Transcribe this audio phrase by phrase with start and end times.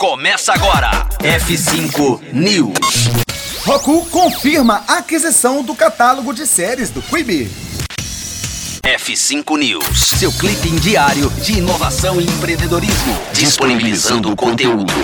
[0.00, 1.06] Começa agora.
[1.18, 3.10] F5 News.
[3.66, 7.50] Roku confirma a aquisição do catálogo de séries do Quibi.
[8.82, 14.94] F5 News, seu clipe diário de inovação e empreendedorismo, disponibilizando o conteúdo.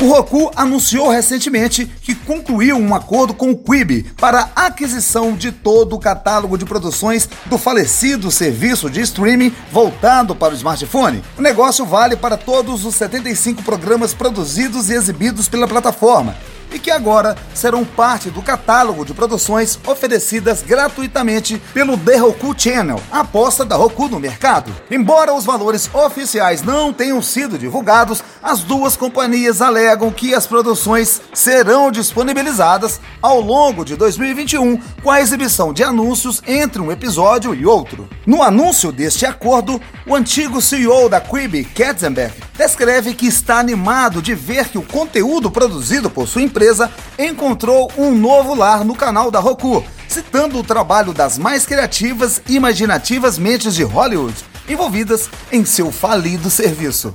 [0.00, 5.96] O Roku anunciou recentemente que concluiu um acordo com o Quibi para aquisição de todo
[5.96, 11.20] o catálogo de produções do falecido serviço de streaming voltado para o smartphone.
[11.36, 16.36] O negócio vale para todos os 75 programas produzidos e exibidos pela plataforma
[16.72, 23.00] e que agora serão parte do catálogo de produções oferecidas gratuitamente pelo The Roku Channel,
[23.10, 24.74] a aposta da Roku no mercado.
[24.90, 31.20] Embora os valores oficiais não tenham sido divulgados, as duas companhias alegam que as produções
[31.32, 37.66] serão disponibilizadas ao longo de 2021 com a exibição de anúncios entre um episódio e
[37.66, 38.08] outro.
[38.26, 44.34] No anúncio deste acordo, o antigo CEO da Quibi, Katzenberg, descreve que está animado de
[44.34, 49.38] ver que o conteúdo produzido por sua empresa encontrou um novo lar no canal da
[49.38, 54.34] Roku, citando o trabalho das mais criativas e imaginativas mentes de Hollywood
[54.68, 57.14] envolvidas em seu falido serviço.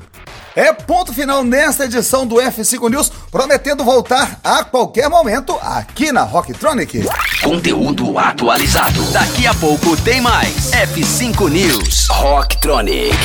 [0.55, 6.23] É ponto final nesta edição do F5 News, prometendo voltar a qualquer momento aqui na
[6.23, 7.05] Rocktronic.
[7.43, 9.03] Conteúdo atualizado.
[9.11, 10.71] Daqui a pouco tem mais.
[10.71, 12.07] F5 News.
[12.07, 13.17] Rocktronic.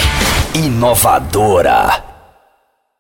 [0.55, 2.08] Inovadora.